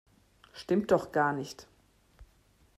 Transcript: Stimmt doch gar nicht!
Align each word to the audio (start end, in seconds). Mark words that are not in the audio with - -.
Stimmt 0.53 0.89
doch 0.89 1.11
gar 1.11 1.31
nicht! 1.31 1.67